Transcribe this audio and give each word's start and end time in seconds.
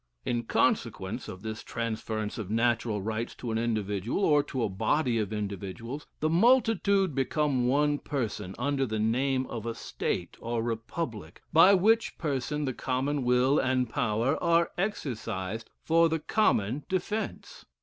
In 0.25 0.45
consequence 0.45 1.27
of 1.27 1.43
this 1.43 1.61
transference 1.61 2.39
of 2.39 2.49
natural 2.49 3.03
rights 3.03 3.35
to 3.35 3.51
an 3.51 3.59
individual, 3.59 4.25
or 4.25 4.41
to 4.41 4.63
a 4.63 4.67
body 4.67 5.19
of 5.19 5.31
individuals, 5.31 6.07
the 6.21 6.27
multitude 6.27 7.13
become 7.13 7.67
one 7.67 7.99
person, 7.99 8.55
under 8.57 8.87
the 8.87 8.97
name 8.97 9.45
of 9.45 9.67
a 9.67 9.75
State, 9.75 10.37
or 10.39 10.63
Republic, 10.63 11.43
by 11.53 11.75
which 11.75 12.17
person 12.17 12.65
the 12.65 12.73
common 12.73 13.21
will 13.23 13.59
and 13.59 13.91
power 13.91 14.41
are 14.43 14.71
exercised 14.75 15.69
for 15.83 16.09
the 16.09 16.17
common 16.17 16.83
defence. 16.89 17.65